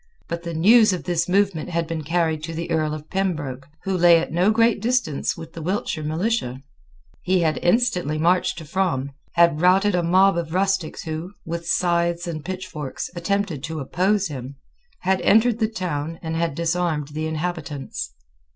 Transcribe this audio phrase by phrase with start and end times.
[0.27, 3.95] But the news of this movement had been carried to the Earl of Pembroke, who
[3.95, 6.63] lay at no great distance with the Wiltshire militia.
[7.21, 12.25] He had instantly marched to Frome, had routed a mob of rustics who, with scythes
[12.25, 14.55] and pitchforks, attempted to oppose him,
[15.01, 18.11] had entered the town and had disarmed the inhabitants.